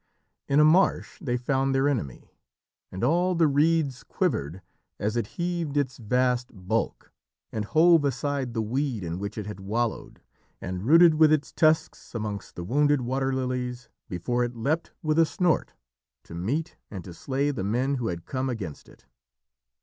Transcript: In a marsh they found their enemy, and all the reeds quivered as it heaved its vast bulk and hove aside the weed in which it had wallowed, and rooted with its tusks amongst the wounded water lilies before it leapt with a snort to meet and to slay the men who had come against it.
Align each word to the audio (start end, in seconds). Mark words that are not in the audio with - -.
In 0.47 0.59
a 0.59 0.65
marsh 0.65 1.19
they 1.21 1.37
found 1.37 1.75
their 1.75 1.87
enemy, 1.87 2.31
and 2.91 3.03
all 3.03 3.35
the 3.35 3.45
reeds 3.47 4.01
quivered 4.03 4.63
as 4.97 5.15
it 5.15 5.27
heaved 5.37 5.77
its 5.77 5.97
vast 5.97 6.49
bulk 6.51 7.11
and 7.51 7.65
hove 7.65 8.03
aside 8.03 8.55
the 8.55 8.63
weed 8.63 9.03
in 9.03 9.19
which 9.19 9.37
it 9.37 9.45
had 9.45 9.59
wallowed, 9.59 10.19
and 10.59 10.81
rooted 10.87 11.13
with 11.13 11.31
its 11.31 11.51
tusks 11.51 12.15
amongst 12.15 12.55
the 12.55 12.63
wounded 12.63 13.01
water 13.01 13.31
lilies 13.31 13.89
before 14.09 14.43
it 14.43 14.55
leapt 14.55 14.91
with 15.03 15.19
a 15.19 15.25
snort 15.27 15.73
to 16.23 16.33
meet 16.33 16.77
and 16.89 17.03
to 17.03 17.13
slay 17.13 17.51
the 17.51 17.63
men 17.63 17.93
who 17.97 18.07
had 18.07 18.25
come 18.25 18.49
against 18.49 18.89
it. 18.89 19.05